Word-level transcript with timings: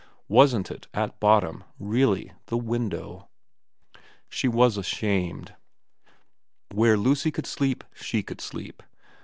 Wasn't 0.27 0.71
it, 0.71 0.87
at 0.95 1.19
bottom, 1.19 1.63
really 1.77 2.31
the 2.47 2.57
window? 2.57 3.29
She 4.29 4.47
was 4.47 4.75
ashamed. 4.75 5.53
Where 6.73 6.97
Lucy 6.97 7.29
could 7.29 7.45
sleep 7.45 7.83
she 7.93 8.23
could 8.23 8.41
sleep. 8.41 8.81